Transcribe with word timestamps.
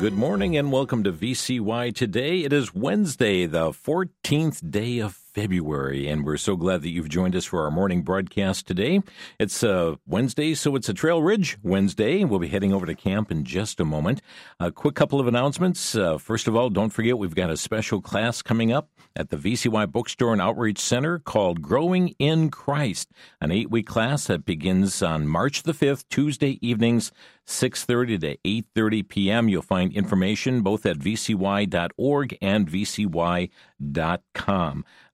Good 0.00 0.14
morning 0.14 0.56
and 0.56 0.72
welcome 0.72 1.04
to 1.04 1.12
VCY 1.12 1.94
today. 1.94 2.38
It 2.38 2.54
is 2.54 2.74
Wednesday, 2.74 3.44
the 3.44 3.72
14th 3.72 4.70
day 4.70 4.98
of 4.98 5.18
February, 5.32 6.08
and 6.08 6.24
we're 6.24 6.36
so 6.36 6.56
glad 6.56 6.82
that 6.82 6.90
you've 6.90 7.08
joined 7.08 7.36
us 7.36 7.44
for 7.44 7.64
our 7.64 7.70
morning 7.70 8.02
broadcast 8.02 8.66
today. 8.66 9.00
It's 9.38 9.62
uh, 9.62 9.96
Wednesday, 10.06 10.54
so 10.54 10.76
it's 10.76 10.88
a 10.88 10.94
Trail 10.94 11.22
Ridge 11.22 11.56
Wednesday. 11.62 12.24
We'll 12.24 12.40
be 12.40 12.48
heading 12.48 12.72
over 12.72 12.86
to 12.86 12.94
camp 12.94 13.30
in 13.30 13.44
just 13.44 13.80
a 13.80 13.84
moment. 13.84 14.22
A 14.58 14.72
quick 14.72 14.94
couple 14.94 15.20
of 15.20 15.26
announcements. 15.26 15.94
Uh, 15.94 16.18
first 16.18 16.48
of 16.48 16.56
all, 16.56 16.70
don't 16.70 16.90
forget 16.90 17.18
we've 17.18 17.34
got 17.34 17.50
a 17.50 17.56
special 17.56 18.00
class 18.00 18.42
coming 18.42 18.72
up 18.72 18.90
at 19.16 19.30
the 19.30 19.36
VCY 19.36 19.90
Bookstore 19.90 20.32
and 20.32 20.42
Outreach 20.42 20.78
Center 20.78 21.18
called 21.18 21.62
Growing 21.62 22.14
in 22.18 22.50
Christ, 22.50 23.10
an 23.40 23.50
eight-week 23.50 23.86
class 23.86 24.26
that 24.26 24.44
begins 24.44 25.02
on 25.02 25.26
March 25.26 25.62
the 25.62 25.72
5th, 25.72 26.04
Tuesday 26.08 26.58
evenings, 26.60 27.12
6.30 27.46 28.20
to 28.20 28.36
8.30 28.36 29.08
p.m. 29.08 29.48
You'll 29.48 29.62
find 29.62 29.92
information 29.92 30.62
both 30.62 30.86
at 30.86 30.98
vcy.org 30.98 32.38
and 32.40 32.70
vcy.com. 32.70 33.44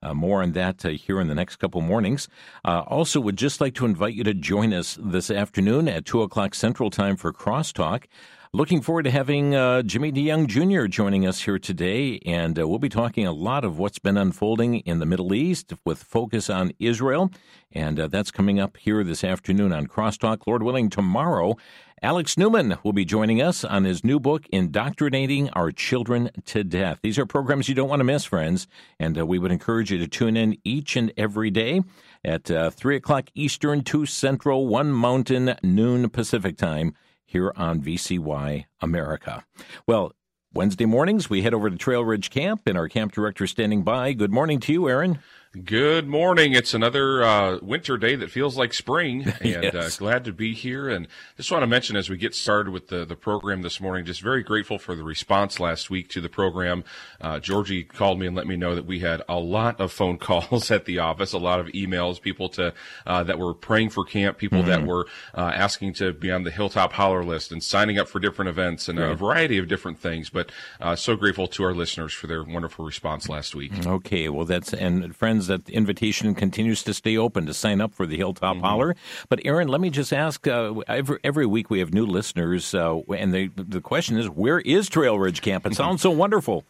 Uh, 0.06 0.15
more 0.15 0.41
on 0.41 0.52
that 0.52 0.84
uh, 0.84 0.91
here 0.91 1.20
in 1.20 1.27
the 1.27 1.34
next 1.34 1.56
couple 1.56 1.80
mornings. 1.80 2.28
Uh, 2.65 2.84
also, 2.87 3.19
would 3.19 3.37
just 3.37 3.60
like 3.60 3.74
to 3.74 3.84
invite 3.84 4.15
you 4.15 4.23
to 4.23 4.34
join 4.34 4.73
us 4.73 4.96
this 5.02 5.32
afternoon 5.32 5.88
at 5.88 6.05
2 6.05 6.23
o'clock 6.23 6.55
Central 6.55 6.91
Time 6.91 7.16
for 7.16 7.32
Crosstalk. 7.32 8.05
Looking 8.52 8.80
forward 8.82 9.02
to 9.02 9.10
having 9.10 9.56
uh, 9.56 9.82
Jimmy 9.82 10.12
DeYoung 10.12 10.46
Jr. 10.46 10.87
joining 10.87 11.27
us 11.27 11.43
here 11.43 11.59
today, 11.59 12.21
and 12.24 12.57
uh, 12.57 12.68
we'll 12.68 12.79
be 12.79 12.88
talking 12.88 13.27
a 13.27 13.32
lot 13.32 13.65
of 13.65 13.79
what's 13.79 13.99
been 13.99 14.16
unfolding 14.16 14.77
in 14.80 15.01
the 15.01 15.07
Middle 15.07 15.34
East 15.34 15.73
with 15.84 16.04
focus 16.04 16.49
on 16.49 16.73
Israel, 16.79 17.32
and 17.73 17.99
uh, 17.99 18.07
that's 18.07 18.30
coming 18.30 18.60
up 18.60 18.77
here 18.77 19.02
this 19.02 19.24
afternoon 19.24 19.73
on 19.73 19.88
Crosstalk. 19.88 20.46
Lord 20.46 20.62
willing, 20.62 20.88
tomorrow, 20.88 21.57
Alex 22.02 22.37
Newman 22.37 22.77
will 22.83 22.93
be 22.93 23.07
joining 23.07 23.41
us 23.41 23.65
on 23.65 23.85
his 23.85 24.05
new 24.05 24.21
book, 24.21 24.47
Indoctrinating 24.51 25.49
Our 25.55 25.73
Children 25.73 26.30
to 26.45 26.63
Death. 26.63 26.99
These 27.02 27.19
are 27.19 27.25
programs 27.25 27.71
you 27.71 27.75
don't 27.75 27.89
want 27.89 28.01
to 28.01 28.05
miss, 28.05 28.27
friends, 28.27 28.66
and 29.01 29.19
uh, 29.19 29.25
we 29.25 29.39
would 29.39 29.51
encourage 29.51 29.91
you 29.91 29.97
to 29.99 30.07
tune 30.07 30.37
in 30.37 30.59
each 30.63 30.95
and 30.95 31.11
every 31.17 31.51
day 31.51 31.80
at 32.23 32.51
uh, 32.51 32.69
3 32.69 32.97
o'clock 32.97 33.30
Eastern, 33.35 33.83
2 33.83 34.05
Central, 34.05 34.67
1 34.67 34.93
Mountain, 34.93 35.57
noon 35.63 36.11
Pacific 36.11 36.59
time 36.59 36.95
here 37.24 37.51
on 37.57 37.80
VCY 37.80 38.67
America. 38.83 39.47
Well, 39.87 40.13
Wednesday 40.52 40.85
mornings, 40.85 41.30
we 41.30 41.41
head 41.41 41.55
over 41.55 41.71
to 41.71 41.77
Trail 41.77 42.05
Ridge 42.05 42.29
Camp, 42.29 42.61
and 42.67 42.77
our 42.77 42.89
camp 42.89 43.13
director 43.13 43.47
standing 43.47 43.85
by. 43.85 44.13
Good 44.13 44.33
morning 44.33 44.61
to 44.61 44.73
you, 44.73 44.87
Aaron. 44.87 45.19
Good 45.65 46.07
morning. 46.07 46.52
It's 46.52 46.74
another 46.74 47.23
uh, 47.23 47.59
winter 47.62 47.96
day 47.96 48.15
that 48.16 48.30
feels 48.30 48.59
like 48.59 48.74
spring, 48.74 49.23
and 49.40 49.65
uh, 49.65 49.71
Yes. 49.73 49.74
uh, 49.74 49.90
glad 49.99 50.24
to 50.24 50.32
be 50.32 50.52
here. 50.52 50.88
And 50.88 51.09
just 51.38 51.51
want 51.51 51.62
to 51.62 51.66
mention 51.66 51.96
as 51.96 52.10
we 52.10 52.18
get 52.18 52.35
started 52.35 52.73
with 52.73 52.88
the, 52.88 53.07
the 53.07 53.16
program 53.16 53.62
this 53.62 53.80
morning, 53.80 54.04
just 54.04 54.21
very 54.21 54.43
grateful 54.43 54.79
for 54.79 54.95
the 54.95 55.02
response 55.04 55.59
last 55.59 55.88
week 55.88 56.10
to 56.10 56.21
the 56.21 56.29
program. 56.29 56.84
Uh, 57.23 57.38
Georgie 57.38 57.84
called 57.84 58.18
me 58.18 58.27
and 58.27 58.37
let 58.37 58.46
me 58.46 58.57
know 58.57 58.74
that 58.74 58.84
we 58.84 58.99
had 58.99 59.23
a 59.30 59.38
lot 59.38 59.80
of 59.80 59.93
phone 59.93 60.18
calls 60.18 60.71
at 60.71 60.84
the 60.84 60.99
office, 60.99 61.32
a 61.32 61.38
lot 61.38 61.59
of 61.59 61.68
emails, 61.68 62.21
people 62.21 62.49
to 62.51 62.74
uh, 63.07 63.23
that 63.23 63.38
were 63.38 63.54
praying 63.54 63.90
for 63.90 64.04
camp, 64.04 64.37
people 64.37 64.62
that 64.65 64.84
were 64.84 65.06
uh, 65.34 65.53
asking 65.54 65.94
to 65.94 66.12
be 66.12 66.31
on 66.31 66.43
the 66.43 66.50
Hilltop 66.50 66.93
Holler 66.93 67.25
list 67.25 67.50
and 67.50 67.62
signing 67.62 67.99
up 67.99 68.09
for 68.09 68.19
different 68.19 68.49
events 68.50 68.88
and 68.88 68.99
a 68.99 69.15
variety 69.15 69.56
of 69.56 69.69
different 69.69 70.00
things. 70.00 70.28
But 70.28 70.50
uh, 70.81 70.97
so 70.97 71.16
grateful 71.16 71.47
to 71.49 71.62
our 71.65 71.72
listeners 71.72 72.12
for 72.12 72.27
their 72.27 72.43
wonderful 72.43 72.84
response 72.84 73.28
last 73.28 73.54
week. 73.54 73.72
Okay, 73.87 74.28
well, 74.28 74.44
that's 74.44 74.75
and 74.75 75.15
friends, 75.17 75.46
that 75.47 75.67
the 75.67 75.75
invitation 75.75 76.34
continues 76.34 76.83
to 76.84 76.95
stay 76.95 77.17
open 77.17 77.47
to 77.47 77.55
sign 77.55 77.81
up 77.81 77.95
for 77.95 78.07
the 78.07 78.17
Hilltop 78.17 78.59
Holler. 78.59 78.97
But 79.29 79.41
Aaron, 79.45 79.69
let 79.69 79.81
me 79.81 79.91
just 79.91 80.12
ask: 80.12 80.47
uh, 80.47 80.75
every 80.89 81.19
every 81.25 81.47
week 81.47 81.71
we 81.71 81.79
have 81.81 81.93
new 81.93 82.07
listeners, 82.07 82.75
uh, 82.75 83.01
and 83.17 83.33
they, 83.33 83.49
the 83.49 83.81
question 83.81 84.19
is, 84.19 84.29
where 84.29 84.61
is 84.61 84.89
Trail 84.89 85.19
Ridge 85.19 85.43
Camp? 85.43 85.67
It 85.67 85.75
sounds 85.75 86.03
so 86.03 86.11
wonderful. 86.11 86.65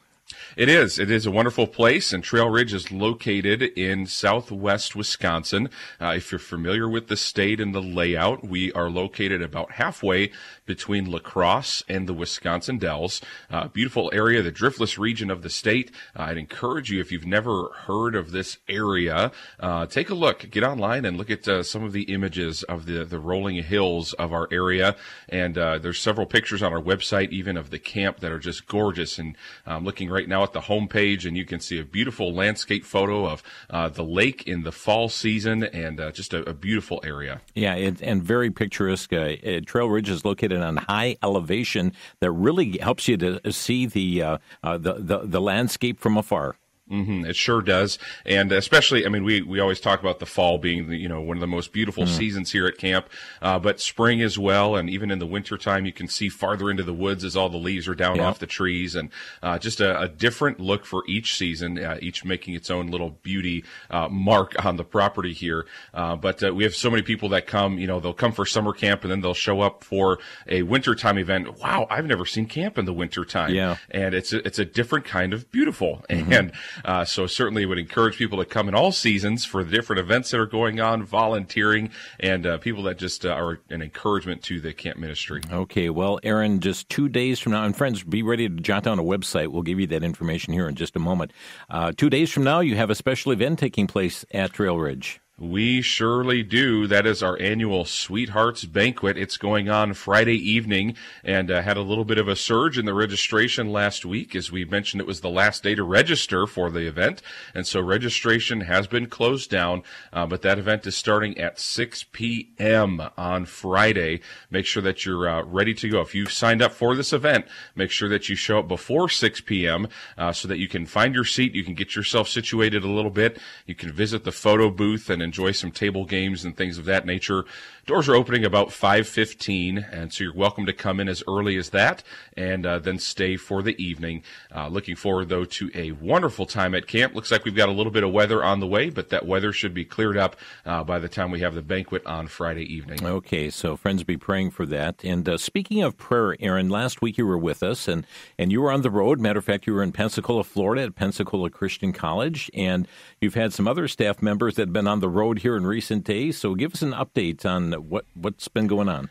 It 0.56 0.69
is. 0.69 0.98
It 0.98 1.09
is 1.09 1.25
a 1.25 1.31
wonderful 1.31 1.69
place, 1.69 2.12
and 2.12 2.25
Trail 2.25 2.48
Ridge 2.50 2.75
is 2.75 2.91
located 2.91 3.62
in 3.62 4.06
southwest 4.06 4.97
Wisconsin. 4.97 5.69
Uh, 6.00 6.14
if 6.16 6.32
you're 6.32 6.38
familiar 6.41 6.88
with 6.88 7.06
the 7.06 7.16
state 7.16 7.60
and 7.60 7.72
the 7.72 7.81
layout, 7.81 8.42
we 8.44 8.72
are 8.72 8.91
located 8.91 9.41
about 9.41 9.72
halfway 9.72 10.32
between 10.65 11.09
La 11.10 11.20
Crosse 11.20 11.84
and 11.88 12.09
the 12.09 12.15
Wisconsin 12.15 12.78
Dells. 12.78 13.20
Uh, 13.50 13.69
beautiful 13.69 14.10
area, 14.12 14.42
the 14.42 14.50
driftless 14.50 14.98
region 14.98 15.31
of 15.31 15.42
the 15.42 15.50
state. 15.50 15.92
Uh, 16.16 16.22
I'd 16.22 16.38
encourage 16.38 16.91
you, 16.91 17.00
if 17.00 17.12
you've 17.12 17.26
never 17.26 17.69
heard 17.69 18.16
of 18.16 18.32
this 18.32 18.59
area, 18.69 19.31
uh, 19.60 19.86
take 19.86 20.10
a 20.10 20.15
look. 20.15 20.50
Get 20.50 20.65
online 20.65 21.04
and 21.04 21.16
look 21.16 21.31
at 21.31 21.47
uh, 21.47 21.62
some 21.62 21.84
of 21.84 21.92
the 21.92 22.03
images 22.04 22.65
of 22.65 22.86
the, 22.86 23.04
the 23.04 23.20
rolling 23.20 23.62
hills 23.62 24.12
of 24.15 24.32
our 24.32 24.48
area. 24.50 24.97
And 25.28 25.56
uh, 25.56 25.78
there's 25.78 26.00
several 26.00 26.26
pictures 26.26 26.65
on 26.65 26.72
our 26.72 26.82
website, 26.82 27.31
even 27.31 27.56
of 27.56 27.70
the 27.70 27.78
camp, 27.78 28.19
that 28.20 28.32
are 28.32 28.41
just 28.41 28.66
gorgeous. 28.66 29.20
And 29.20 29.36
I'm 29.66 29.84
looking 29.84 30.10
right 30.16 30.28
now 30.28 30.43
at 30.43 30.53
the 30.53 30.62
homepage, 30.62 31.27
and 31.27 31.37
you 31.37 31.44
can 31.44 31.60
see 31.60 31.78
a 31.78 31.84
beautiful 31.84 32.32
landscape 32.32 32.84
photo 32.84 33.27
of 33.27 33.43
uh, 33.69 33.88
the 33.91 34.03
lake 34.03 34.41
in 34.47 34.62
the 34.62 34.72
fall 34.72 35.09
season, 35.09 35.62
and 35.62 36.00
uh, 36.00 36.10
just 36.10 36.32
a, 36.32 36.49
a 36.49 36.54
beautiful 36.54 37.00
area. 37.04 37.43
Yeah, 37.54 37.75
it, 37.75 38.00
and 38.03 38.22
very 38.22 38.50
picturesque. 38.50 39.12
Uh, 39.12 39.37
uh, 39.47 39.60
Trail 39.66 39.88
Ridge 39.88 40.09
is 40.09 40.25
located 40.25 40.60
on 40.62 40.78
high 40.78 41.16
elevation 41.22 41.93
that 42.21 42.31
really 42.31 42.78
helps 42.78 43.09
you 43.09 43.16
to 43.19 43.53
see 43.53 43.87
the 43.87 44.22
uh, 44.22 44.38
the, 44.62 44.94
the 44.94 45.19
the 45.25 45.41
landscape 45.41 46.00
from 46.00 46.16
afar. 46.16 46.56
Hmm 46.88 47.24
it 47.24 47.34
sure 47.36 47.60
does, 47.62 47.98
and 48.24 48.52
especially, 48.52 49.04
I 49.04 49.08
mean, 49.08 49.24
we 49.24 49.42
we 49.42 49.58
always 49.60 49.80
talk 49.80 50.00
about 50.00 50.19
the 50.20 50.26
fall 50.26 50.58
being 50.58 50.88
the, 50.88 50.97
you 50.97 51.08
know 51.08 51.20
one 51.20 51.36
of 51.36 51.41
the 51.41 51.47
most 51.47 51.72
beautiful 51.72 52.06
seasons 52.06 52.52
here 52.52 52.66
at 52.66 52.78
camp, 52.78 53.08
uh, 53.42 53.58
but 53.58 53.80
spring 53.80 54.22
as 54.22 54.38
well, 54.38 54.76
and 54.76 54.88
even 54.88 55.10
in 55.10 55.19
the 55.19 55.26
wintertime, 55.26 55.84
you 55.86 55.92
can 55.92 56.06
see 56.08 56.28
farther 56.28 56.70
into 56.70 56.82
the 56.84 56.94
woods 56.94 57.24
as 57.24 57.36
all 57.36 57.48
the 57.48 57.56
leaves 57.56 57.88
are 57.88 57.94
down 57.94 58.16
Yeah. 58.16 58.26
off 58.26 58.38
the 58.38 58.47
trees, 58.47 58.94
and 58.94 59.10
uh, 59.42 59.58
just 59.58 59.80
a, 59.80 60.00
a 60.00 60.08
different 60.08 60.60
look 60.60 60.84
for 60.86 61.02
each 61.08 61.36
season, 61.36 61.78
uh, 61.78 61.98
each 62.00 62.24
making 62.24 62.54
its 62.54 62.70
own 62.70 62.88
little 62.88 63.10
beauty 63.22 63.64
uh, 63.91 64.08
mark 64.08 64.54
on 64.64 64.76
the 64.76 64.84
property 64.84 65.32
here. 65.32 65.66
Uh, 65.92 66.14
but 66.16 66.42
uh, 66.42 66.54
we 66.54 66.62
have 66.64 66.74
so 66.76 66.91
many 66.91 67.03
people 67.03 67.28
that 67.30 67.47
come, 67.47 67.78
you 67.78 67.86
know, 67.86 67.98
they'll 68.00 68.12
come 68.14 68.32
for 68.32 68.47
summer 68.47 68.72
camp 68.72 69.03
and 69.03 69.10
then 69.10 69.20
they'll 69.20 69.34
show 69.34 69.60
up 69.60 69.82
for 69.82 70.18
a 70.47 70.62
wintertime 70.62 71.18
event. 71.18 71.58
Wow, 71.58 71.86
I've 71.91 72.06
never 72.06 72.24
seen 72.24 72.47
camp 72.47 72.78
in 72.78 72.84
the 72.84 72.92
wintertime. 72.92 73.54
Yeah. 73.54 73.76
and 73.91 74.14
it's 74.14 74.32
a, 74.32 74.47
it's 74.47 74.58
a 74.58 74.64
different 74.64 75.04
kind 75.04 75.32
of 75.32 75.50
beautiful. 75.50 76.04
And 76.08 76.53
uh, 76.84 77.04
so 77.04 77.26
certainly 77.26 77.66
would 77.66 77.78
encourage 77.78 78.16
people 78.16 78.38
to 78.38 78.44
come 78.44 78.69
in 78.69 78.75
all 78.75 78.92
seasons 78.92 79.44
for 79.44 79.64
the 79.64 79.70
different 79.70 80.00
events 80.00 80.31
that 80.31 80.41
are 80.41 80.47
going 80.47 80.81
on, 80.81 81.03
volunteering, 81.03 81.91
and 82.20 82.47
uh, 82.47 82.59
people 82.59 82.82
that 82.84 82.98
just 82.98 83.25
uh, 83.25 83.31
are 83.31 83.60
an 83.70 83.82
encouragement 83.82 84.42
to 84.44 84.60
the 84.60 84.72
camp 84.72 84.98
ministry. 84.98 85.41
Okay, 85.50 85.91
well, 85.91 86.19
Aaron, 86.22 86.60
just 86.60 86.88
two 86.88 87.09
days 87.09 87.38
from 87.38 87.53
now, 87.53 87.65
and 87.65 87.76
friends, 87.76 88.03
be 88.03 88.22
ready 88.22 88.48
to 88.48 88.54
jot 88.56 88.84
down 88.84 88.98
a 88.98 89.03
website. 89.03 89.48
We'll 89.48 89.62
give 89.62 89.81
you 89.81 89.86
that 89.88 90.03
information 90.03 90.53
here 90.53 90.69
in 90.69 90.75
just 90.75 90.97
a 90.97 91.00
moment. 91.00 91.32
Uh, 91.69 91.92
two 91.97 92.10
days 92.10 92.31
from 92.31 92.44
now, 92.44 92.60
you 92.60 92.76
have 92.76 92.91
a 92.91 92.94
special 92.94 93.32
event 93.32 93.59
taking 93.59 93.86
place 93.86 94.25
at 94.32 94.53
Trail 94.53 94.78
Ridge. 94.78 95.20
We 95.38 95.82
surely 95.82 96.42
do. 96.42 96.86
That 96.86 97.04
is 97.04 97.22
our 97.22 97.38
annual 97.38 97.84
Sweethearts 97.84 98.64
Banquet. 98.64 99.19
It's 99.19 99.36
going 99.36 99.69
on 99.69 99.92
Friday 99.92 100.38
evening 100.38 100.97
and 101.22 101.50
uh, 101.50 101.60
had 101.60 101.76
a 101.76 101.82
little 101.82 102.06
bit 102.06 102.16
of 102.16 102.26
a 102.26 102.34
surge 102.34 102.78
in 102.78 102.86
the 102.86 102.94
registration 102.94 103.70
last 103.70 104.06
week. 104.06 104.34
As 104.34 104.50
we 104.50 104.64
mentioned, 104.64 105.02
it 105.02 105.06
was 105.06 105.20
the 105.20 105.28
last 105.28 105.62
day 105.62 105.74
to 105.74 105.84
register 105.84 106.47
for 106.47 106.70
the 106.70 106.88
event. 106.88 107.20
And 107.54 107.66
so 107.66 107.82
registration 107.82 108.62
has 108.62 108.86
been 108.86 109.08
closed 109.08 109.50
down, 109.50 109.82
uh, 110.10 110.24
but 110.24 110.41
that 110.41 110.58
event 110.58 110.86
is 110.86 110.97
starting 110.97 111.36
at 111.36 111.60
6 111.60 112.06
p.m. 112.12 113.03
on 113.18 113.44
Friday. 113.44 114.22
Make 114.50 114.64
sure 114.64 114.82
that 114.84 115.04
you're 115.04 115.28
uh, 115.28 115.42
ready 115.42 115.74
to 115.74 115.91
go. 115.91 116.00
If 116.00 116.15
you've 116.15 116.33
signed 116.33 116.62
up 116.62 116.72
for 116.72 116.97
this 116.97 117.12
event, 117.12 117.44
make 117.74 117.91
sure 117.91 118.09
that 118.09 118.30
you 118.30 118.36
show 118.36 118.60
up 118.60 118.68
before 118.68 119.10
6 119.10 119.42
p.m. 119.42 119.88
Uh, 120.16 120.33
so 120.33 120.48
that 120.48 120.56
you 120.56 120.66
can 120.66 120.86
find 120.86 121.15
your 121.15 121.27
seat. 121.27 121.54
You 121.54 121.62
can 121.62 121.74
get 121.74 121.94
yourself 121.94 122.27
situated 122.27 122.84
a 122.84 122.91
little 122.91 123.10
bit. 123.10 123.38
You 123.66 123.74
can 123.74 123.92
visit 123.92 124.24
the 124.24 124.33
photo 124.33 124.71
booth 124.71 125.10
and 125.10 125.25
enjoy 125.26 125.52
some 125.52 125.70
table 125.70 126.06
games 126.06 126.44
and 126.44 126.56
things 126.56 126.78
of 126.78 126.86
that 126.86 127.04
nature. 127.04 127.44
Doors 127.86 128.08
are 128.08 128.16
opening 128.16 128.44
about 128.44 128.72
5:15, 128.72 129.78
and 129.92 130.12
so 130.12 130.24
you're 130.24 130.34
welcome 130.34 130.66
to 130.66 130.72
come 130.72 130.98
in 130.98 131.08
as 131.08 131.22
early 131.28 131.56
as 131.56 131.70
that, 131.70 132.02
and 132.36 132.66
uh, 132.66 132.80
then 132.80 132.98
stay 132.98 133.36
for 133.36 133.62
the 133.62 133.80
evening. 133.80 134.24
Uh, 134.52 134.66
looking 134.66 134.96
forward 134.96 135.28
though 135.28 135.44
to 135.44 135.70
a 135.72 135.92
wonderful 135.92 136.46
time 136.46 136.74
at 136.74 136.88
camp. 136.88 137.14
Looks 137.14 137.30
like 137.30 137.44
we've 137.44 137.54
got 137.54 137.68
a 137.68 137.72
little 137.72 137.92
bit 137.92 138.02
of 138.02 138.10
weather 138.10 138.42
on 138.42 138.58
the 138.58 138.66
way, 138.66 138.90
but 138.90 139.10
that 139.10 139.24
weather 139.24 139.52
should 139.52 139.72
be 139.72 139.84
cleared 139.84 140.16
up 140.16 140.34
uh, 140.64 140.82
by 140.82 140.98
the 140.98 141.08
time 141.08 141.30
we 141.30 141.40
have 141.40 141.54
the 141.54 141.62
banquet 141.62 142.04
on 142.06 142.26
Friday 142.26 142.64
evening. 142.64 143.04
Okay, 143.04 143.50
so 143.50 143.76
friends, 143.76 144.02
be 144.02 144.16
praying 144.16 144.50
for 144.50 144.66
that. 144.66 145.04
And 145.04 145.28
uh, 145.28 145.38
speaking 145.38 145.82
of 145.82 145.96
prayer, 145.96 146.36
Aaron, 146.40 146.68
last 146.68 147.02
week 147.02 147.18
you 147.18 147.26
were 147.26 147.38
with 147.38 147.62
us, 147.62 147.86
and 147.86 148.04
and 148.36 148.50
you 148.50 148.62
were 148.62 148.72
on 148.72 148.82
the 148.82 148.90
road. 148.90 149.20
Matter 149.20 149.38
of 149.38 149.44
fact, 149.44 149.66
you 149.66 149.74
were 149.74 149.82
in 149.84 149.92
Pensacola, 149.92 150.42
Florida, 150.42 150.82
at 150.82 150.96
Pensacola 150.96 151.50
Christian 151.50 151.92
College, 151.92 152.50
and 152.52 152.88
you've 153.20 153.34
had 153.34 153.52
some 153.52 153.68
other 153.68 153.86
staff 153.86 154.20
members 154.20 154.56
that 154.56 154.62
have 154.62 154.72
been 154.72 154.88
on 154.88 154.98
the 154.98 155.08
road 155.16 155.41
here 155.41 155.57
in 155.57 155.66
recent 155.66 156.04
days. 156.04 156.39
So 156.39 156.54
give 156.54 156.74
us 156.74 156.83
an 156.83 156.92
update 156.92 157.45
on 157.45 157.72
what 157.72 158.04
what's 158.15 158.48
been 158.48 158.66
going 158.66 158.89
on. 158.89 159.10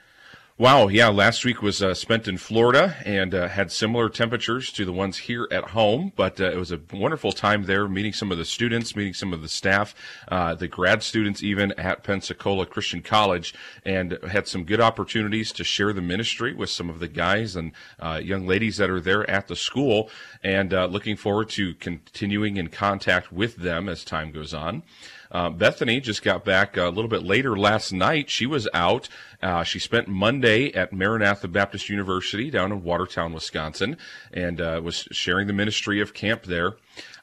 Wow, 0.58 0.88
yeah, 0.88 1.10
last 1.10 1.44
week 1.44 1.62
was 1.62 1.84
uh, 1.84 1.94
spent 1.94 2.30
in 2.30 2.38
Florida 2.38 2.96
and 3.04 3.36
uh, 3.36 3.50
had 3.50 3.74
similar 3.74 4.08
temperatures 4.08 4.72
to 4.72 4.86
the 4.86 4.94
ones 4.94 5.18
here 5.18 5.50
at 5.52 5.72
home, 5.72 6.14
but 6.16 6.40
uh, 6.40 6.46
it 6.46 6.56
was 6.56 6.72
a 6.72 6.80
wonderful 6.94 7.34
time 7.34 7.64
there 7.64 7.90
meeting 7.90 8.14
some 8.14 8.32
of 8.32 8.38
the 8.38 8.46
students, 8.46 8.96
meeting 8.96 9.14
some 9.14 9.34
of 9.34 9.42
the 9.42 9.50
staff, 9.50 9.94
uh, 10.30 10.56
the 10.56 10.70
grad 10.70 11.04
students 11.04 11.44
even 11.44 11.74
at 11.74 12.04
Pensacola 12.04 12.66
Christian 12.66 13.02
College, 13.02 13.54
and 13.84 14.18
had 14.30 14.48
some 14.48 14.64
good 14.64 14.80
opportunities 14.80 15.52
to 15.52 15.66
share 15.66 15.92
the 15.92 16.02
ministry 16.02 16.54
with 16.54 16.70
some 16.70 16.90
of 16.90 17.00
the 17.00 17.10
guys 17.10 17.58
and 17.58 17.74
uh, 18.00 18.22
young 18.24 18.48
ladies 18.48 18.78
that 18.78 18.90
are 18.90 19.02
there 19.02 19.30
at 19.30 19.50
the 19.50 19.58
school, 19.58 20.10
and 20.42 20.74
uh, 20.74 20.86
looking 20.86 21.18
forward 21.18 21.50
to 21.50 21.74
continuing 21.76 22.56
in 22.56 22.70
contact 22.70 23.30
with 23.30 23.58
them 23.58 23.90
as 23.90 24.06
time 24.06 24.32
goes 24.32 24.54
on. 24.54 24.84
Uh, 25.36 25.50
Bethany 25.50 26.00
just 26.00 26.24
got 26.24 26.46
back 26.46 26.78
a 26.78 26.86
little 26.86 27.10
bit 27.10 27.22
later 27.22 27.58
last 27.58 27.92
night. 27.92 28.30
She 28.30 28.46
was 28.46 28.70
out. 28.74 29.10
Uh, 29.44 29.64
she 29.66 29.80
spent 29.80 30.08
Monday 30.08 30.72
at 30.72 30.94
Maranatha 30.94 31.50
Baptist 31.50 31.90
University 31.90 32.50
down 32.50 32.72
in 32.72 32.84
Watertown, 32.84 33.34
Wisconsin, 33.34 33.98
and 34.32 34.62
uh, 34.62 34.80
was 34.82 35.10
sharing 35.12 35.48
the 35.48 35.54
ministry 35.54 36.00
of 36.00 36.14
camp 36.14 36.44
there. 36.44 36.78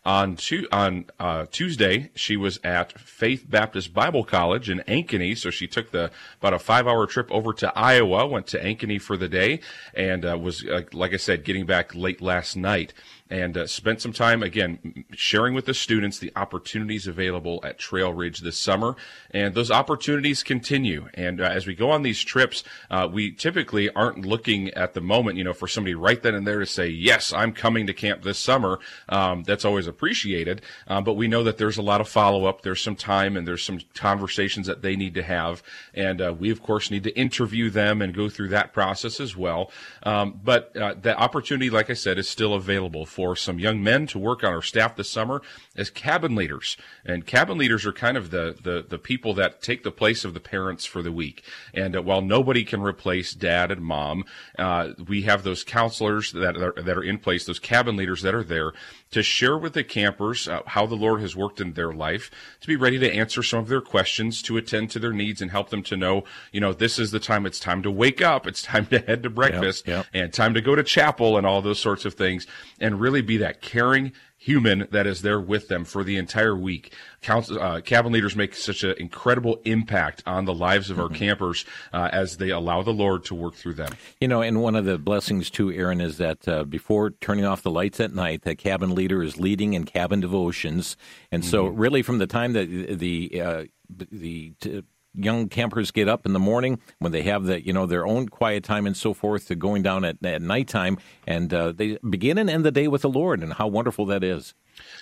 On, 0.05 0.37
tu- 0.37 0.69
on 0.71 1.07
uh, 1.19 1.47
Tuesday, 1.51 2.11
she 2.15 2.37
was 2.37 2.59
at 2.63 3.01
Faith 3.01 3.47
Baptist 3.49 3.95
Bible 3.95 4.25
College 4.25 4.69
in 4.69 4.81
Ankeny. 4.81 5.39
So 5.39 5.49
she 5.49 5.67
took 5.67 5.91
the 5.91 6.11
about 6.39 6.53
a 6.53 6.59
five 6.59 6.87
hour 6.87 7.07
trip 7.07 7.31
over 7.31 7.55
to 7.55 7.73
Iowa, 7.75 8.27
went 8.27 8.47
to 8.49 8.63
Ankeny 8.63 9.01
for 9.01 9.17
the 9.17 9.29
day, 9.29 9.61
and 9.95 10.27
uh, 10.27 10.37
was, 10.39 10.67
like 10.93 11.15
I 11.15 11.19
said, 11.19 11.45
getting 11.45 11.65
back 11.65 11.95
late 11.95 12.21
last 12.21 12.57
night 12.57 12.93
and 13.33 13.57
uh, 13.57 13.67
spent 13.67 13.99
some 14.03 14.13
time 14.13 14.43
again 14.43 15.05
sharing 15.15 15.55
with 15.55 15.65
the 15.65 15.73
students 15.73 16.19
the 16.19 16.31
opportunities 16.37 17.07
available 17.07 17.61
at 17.65 17.79
Trail 17.79 18.13
Ridge 18.13 18.41
this 18.41 18.59
summer. 18.59 18.95
And 19.31 19.55
those 19.55 19.71
opportunities 19.71 20.43
continue. 20.43 21.09
And 21.15 21.41
uh, 21.41 21.45
as 21.45 21.67
we 21.67 21.75
go 21.75 21.91
on 21.91 22.03
these 22.03 22.21
trips, 22.23 22.63
uh, 22.91 23.09
we 23.11 23.33
typically 23.33 23.89
aren't 23.95 24.27
looking 24.27 24.69
at 24.75 24.93
the 24.93 25.01
moment, 25.01 25.39
you 25.39 25.45
know, 25.45 25.55
for 25.55 25.67
somebody 25.67 25.95
right 25.95 26.23
then 26.23 26.35
and 26.35 26.47
there 26.47 26.59
to 26.59 26.67
say, 26.67 26.89
yes, 26.89 27.33
I'm 27.33 27.53
coming 27.53 27.87
to 27.87 27.95
camp 27.95 28.23
this 28.23 28.39
summer. 28.39 28.79
Um, 29.09 29.45
that's 29.45 29.65
always 29.65 29.87
appreciated. 29.87 30.61
Uh, 30.87 31.01
but 31.01 31.15
we 31.15 31.27
know 31.27 31.43
that 31.43 31.57
there's 31.57 31.79
a 31.79 31.83
lot 31.83 32.03
of 32.03 32.09
follow 32.09 32.45
up. 32.45 32.61
There's 32.61 32.83
some 32.83 32.97
time 32.97 33.39
and 33.39 33.49
there's 33.49 33.63
some 33.63 33.81
conversations 33.95 34.67
that 34.67 34.83
they 34.83 34.95
need 34.95 35.15
to 35.15 35.23
have. 35.23 35.63
And 35.95 36.21
uh, 36.21 36.35
we, 36.39 36.51
of 36.51 36.63
course, 36.63 36.91
need 36.91 37.05
to 37.05 37.19
interview 37.19 37.71
them 37.71 38.03
and 38.03 38.13
go 38.13 38.29
through 38.29 38.49
that 38.49 38.75
process 38.75 39.21
as 39.21 39.35
well. 39.35 39.71
Um, 40.03 40.39
but 40.45 40.77
uh, 40.77 40.97
the 41.01 41.17
opportunity, 41.19 41.71
like 41.71 41.89
I 41.89 41.95
said, 41.95 42.19
is 42.19 42.29
still 42.29 42.53
available 42.53 43.07
for 43.07 43.22
for 43.23 43.37
some 43.37 43.61
young 43.61 43.81
men 43.81 44.05
to 44.05 44.19
work 44.19 44.43
on 44.43 44.53
our 44.53 44.63
staff 44.63 44.97
this 44.97 45.09
summer 45.09 45.41
as 45.77 45.91
cabin 45.91 46.35
leaders. 46.35 46.77
And 47.05 47.25
cabin 47.25 47.57
leaders 47.57 47.87
are 47.87 47.93
kind 47.93 48.17
of 48.17 48.33
the, 48.33 48.57
the, 48.61 48.85
the 48.87 48.99
people 48.99 49.33
that 49.35 49.63
take 49.63 49.85
the 49.85 49.93
place 49.93 50.25
of 50.25 50.35
the 50.35 50.41
parents 50.41 50.85
for 50.85 51.03
the 51.03 51.13
week. 51.13 51.45
And 51.73 51.95
uh, 51.95 52.03
while 52.03 52.21
nobody 52.21 52.65
can 52.65 52.83
replace 52.83 53.33
dad 53.33 53.71
and 53.71 53.83
mom, 53.83 54.25
uh, 54.59 54.95
we 55.07 55.23
have 55.23 55.45
those 55.45 55.63
counselors 55.63 56.33
that 56.33 56.57
are, 56.57 56.75
that 56.83 56.99
are 56.99 57.05
in 57.05 57.19
place, 57.19 57.45
those 57.45 57.61
cabin 57.61 57.97
leaders 57.97 58.23
that 58.23 58.35
are 58.35 58.43
there 58.43 58.73
to 59.13 59.23
share 59.23 59.57
with 59.57 59.75
the 59.75 59.85
campers 59.85 60.49
uh, 60.49 60.63
how 60.67 60.87
the 60.87 60.97
Lord 60.97 61.21
has 61.21 61.37
worked 61.37 61.61
in 61.61 61.75
their 61.75 61.93
life, 61.93 62.31
to 62.61 62.67
be 62.67 62.77
ready 62.77 62.99
to 62.99 63.15
answer 63.15 63.43
some 63.43 63.61
of 63.61 63.69
their 63.69 63.81
questions, 63.81 64.43
to 64.43 64.57
attend 64.57 64.91
to 64.91 64.99
their 64.99 65.13
needs 65.13 65.41
and 65.41 65.51
help 65.51 65.71
them 65.71 65.83
to 65.85 65.97
know, 65.97 66.25
you 66.51 66.61
know, 66.61 66.73
this 66.73 66.99
is 66.99 67.11
the 67.11 67.21
time 67.21 67.47
it's 67.47 67.61
time 67.61 67.83
to 67.83 67.91
wake 67.91 68.21
up, 68.21 68.47
it's 68.47 68.63
time 68.73 68.87
to 68.87 68.99
head 68.99 69.23
to 69.23 69.31
breakfast, 69.31 69.87
yep, 69.87 70.07
yep. 70.13 70.23
and 70.25 70.33
time 70.33 70.55
to 70.55 70.61
go 70.61 70.75
to 70.75 70.83
chapel 70.83 71.37
and 71.37 71.47
all 71.47 71.63
those 71.63 71.79
sorts 71.79 72.05
of 72.05 72.15
things, 72.15 72.47
and 72.81 73.01
really 73.13 73.23
be 73.23 73.37
that 73.37 73.61
caring, 73.61 74.13
human 74.39 74.89
that 74.91 75.07
is 75.07 75.23
there 75.23 75.39
with 75.39 75.69
them 75.69 75.85
for 75.85 76.03
the 76.03 76.17
entire 76.17 76.57
week. 76.57 76.93
Council, 77.21 77.61
uh, 77.61 77.81
cabin 77.81 78.11
leaders 78.11 78.35
make 78.35 78.55
such 78.55 78.83
an 78.83 78.95
incredible 78.99 79.61
impact 79.65 80.23
on 80.27 80.47
the 80.47 80.55
lives 80.55 80.91
of 80.91 80.97
mm-hmm. 80.97 81.13
our 81.13 81.19
campers 81.19 81.65
uh, 81.93 82.09
as 82.11 82.39
they 82.39 82.51
allow 82.51 82.83
the 82.83 82.93
Lord 82.93 83.25
to 83.27 83.35
work 83.35 83.55
through 83.55 83.75
them. 83.75 83.93
You 84.21 84.29
know, 84.29 84.43
and 84.43 84.63
one 84.63 84.75
of 84.75 84.85
the 84.85 84.99
blessings 84.99 85.51
too, 85.51 85.71
Aaron, 85.71 86.01
is 86.01 86.17
that 86.19 86.49
uh, 86.49 86.65
before 86.65 87.11
turning 87.11 87.45
off 87.45 87.63
the 87.63 87.71
lights 87.71 88.01
at 88.01 88.15
night, 88.15 88.43
the 88.43 88.57
cabin 88.57 88.95
leader 88.95 89.23
is 89.23 89.39
leading 89.39 89.75
in 89.75 89.85
cabin 89.85 90.21
devotions, 90.21 90.97
and 91.31 91.45
so 91.45 91.67
mm-hmm. 91.67 91.77
really 91.77 92.03
from 92.03 92.19
the 92.19 92.27
time 92.27 92.55
that 92.55 92.99
the 92.99 93.41
uh, 93.41 93.65
the 94.11 94.55
t- 94.61 94.83
young 95.15 95.49
campers 95.49 95.91
get 95.91 96.09
up 96.09 96.27
in 96.27 96.33
the 96.33 96.39
morning 96.39 96.81
when 96.99 97.13
they 97.13 97.23
have 97.23 97.45
the 97.45 97.65
you 97.65 97.73
know 97.73 97.87
their 97.87 98.07
own 98.07 98.29
quiet 98.29 98.65
time 98.65 98.87
and 98.87 98.97
so 98.97 99.13
forth 99.13 99.47
to 99.49 99.55
going 99.55 99.83
down 99.83 100.05
at, 100.05 100.25
at 100.25 100.43
nighttime. 100.43 100.99
And 101.27 101.53
uh, 101.53 101.73
they 101.73 101.99
begin 102.09 102.39
and 102.39 102.49
end 102.49 102.65
the 102.65 102.71
day 102.71 102.89
with 102.89 103.03
the 103.03 103.11
lord 103.11 103.43
and 103.43 103.55
how 103.55 103.67
wonderful 103.67 104.07
that 104.07 104.25
is 104.25 104.55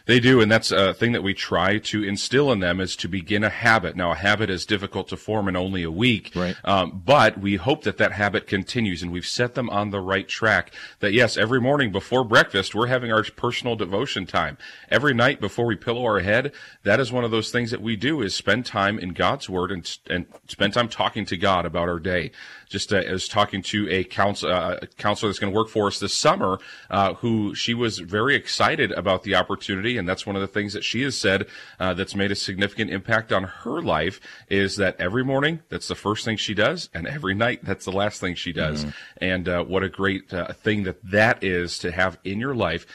they 0.07 0.21
do, 0.21 0.41
and 0.41 0.51
that's 0.51 0.73
a 0.73 0.95
thing 0.95 1.13
that 1.13 1.23
we 1.23 1.35
try 1.35 1.79
to 1.79 2.03
instill 2.03 2.51
in 2.53 2.61
them 2.61 2.81
is 2.81 2.97
to 2.97 3.09
begin 3.09 3.45
a 3.45 3.49
habit. 3.49 3.97
Now, 3.97 4.13
a 4.13 4.17
habit 4.17 4.51
is 4.51 4.65
difficult 4.65 5.09
to 5.09 5.17
form 5.17 5.49
in 5.49 5.57
only 5.57 5.83
a 5.83 5.91
week, 5.91 6.33
right. 6.35 6.57
um, 6.65 7.03
but 7.05 7.39
we 7.39 7.57
hope 7.57 7.85
that 7.85 7.99
that 7.99 8.13
habit 8.13 8.47
continues, 8.47 9.03
and 9.03 9.13
we've 9.13 9.27
set 9.27 9.55
them 9.55 9.71
on 9.71 9.91
the 9.91 10.01
right 10.01 10.27
track. 10.27 10.73
That 11.01 11.13
yes, 11.13 11.37
every 11.37 11.61
morning 11.61 11.93
before 11.93 12.25
breakfast, 12.25 12.75
we're 12.75 12.87
having 12.87 13.13
our 13.13 13.23
personal 13.23 13.77
devotion 13.77 14.27
time. 14.27 14.59
Every 14.91 15.15
night 15.15 15.41
before 15.41 15.67
we 15.67 15.77
pillow 15.77 16.05
our 16.05 16.21
head, 16.21 16.53
that 16.83 17.01
is 17.01 17.13
one 17.13 17.25
of 17.25 17.31
those 17.31 17.51
things 17.51 17.71
that 17.71 17.83
we 17.83 17.97
do 17.97 18.23
is 18.23 18.35
spend 18.35 18.67
time 18.67 18.99
in 18.99 19.11
God's 19.11 19.49
Word 19.49 19.71
and 19.71 19.99
and 20.09 20.27
spend 20.49 20.75
time 20.75 20.89
talking 20.89 21.25
to 21.27 21.37
God 21.37 21.65
about 21.65 21.89
our 21.89 21.99
day 21.99 22.33
just 22.71 22.93
uh, 22.93 22.97
as 22.97 23.29
talking 23.29 23.61
to 23.61 23.91
a 23.91 24.05
counsel, 24.05 24.51
uh, 24.51 24.79
counselor 24.97 25.29
that's 25.29 25.39
going 25.39 25.53
to 25.53 25.57
work 25.57 25.69
for 25.69 25.89
us 25.89 25.99
this 25.99 26.15
summer, 26.15 26.59
uh, 26.89 27.15
who 27.15 27.55
she 27.55 27.75
was 27.75 27.99
very 27.99 28.35
excited 28.35 28.93
about 28.93 29.25
the 29.25 29.35
opportunity, 29.35 29.60
and 29.69 30.09
that's 30.09 30.27
one 30.27 30.37
of 30.37 30.43
the 30.43 30.49
things 30.49 30.73
that 30.73 30.85
she 30.85 31.03
has 31.03 31.17
said 31.17 31.47
uh, 31.79 31.95
that's 31.95 32.15
made 32.15 32.31
a 32.31 32.35
significant 32.35 32.91
impact 32.91 33.33
on 33.33 33.45
her 33.45 33.81
life 33.81 34.21
is 34.49 34.77
that 34.77 34.97
every 34.99 35.25
morning 35.25 35.61
that's 35.69 35.89
the 35.89 35.95
first 35.95 36.25
thing 36.25 36.37
she 36.37 36.55
does, 36.55 36.89
and 36.95 37.07
every 37.07 37.35
night 37.35 37.65
that's 37.65 37.85
the 37.85 37.93
last 37.93 38.21
thing 38.21 38.35
she 38.35 38.53
does. 38.53 38.85
Mm-hmm. 38.85 39.25
And 39.25 39.49
uh, 39.49 39.65
what 39.65 39.83
a 39.83 39.89
great 39.89 40.33
uh, 40.33 40.53
thing 40.53 40.85
that 40.85 40.99
that 41.11 41.43
is 41.43 41.79
to 41.79 41.93
have 41.93 42.19
in 42.25 42.41
your 42.41 42.55
life, 42.55 42.87